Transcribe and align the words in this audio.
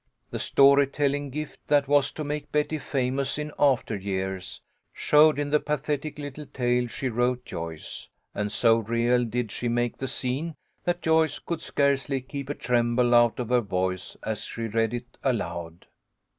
The 0.31 0.39
story 0.39 0.87
telling 0.87 1.29
gift, 1.29 1.59
that 1.67 1.87
was 1.87 2.11
to 2.13 2.23
make 2.23 2.51
Betty 2.51 2.79
famous 2.79 3.37
in 3.37 3.51
after 3.59 3.95
years, 3.95 4.59
showed 4.91 5.37
in 5.37 5.51
the 5.51 5.59
pathetic 5.59 6.17
little 6.17 6.47
tale 6.47 6.87
she 6.87 7.07
wrote 7.07 7.45
Joyce, 7.45 8.09
and 8.33 8.51
so 8.51 8.77
real 8.79 9.23
did 9.23 9.51
she 9.51 9.67
make 9.67 9.97
the 9.99 10.07
scene 10.07 10.55
that 10.85 11.03
Joyce 11.03 11.37
could 11.37 11.61
scarcely 11.61 12.19
keep 12.19 12.49
a 12.49 12.55
tremble 12.55 13.13
out 13.13 13.37
of 13.39 13.49
her 13.49 13.61
voice 13.61 14.17
as 14.23 14.43
she 14.45 14.63
read 14.63 14.95
it 14.95 15.17
aloud. 15.23 15.85